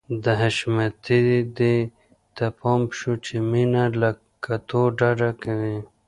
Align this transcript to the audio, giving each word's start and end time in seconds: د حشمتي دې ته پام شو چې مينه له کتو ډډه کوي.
د 0.23 0.25
حشمتي 0.41 1.19
دې 1.57 1.75
ته 2.35 2.45
پام 2.59 2.81
شو 2.97 3.13
چې 3.25 3.35
مينه 3.51 3.83
له 4.01 4.09
کتو 4.45 4.81
ډډه 4.97 5.29
کوي. 5.43 5.77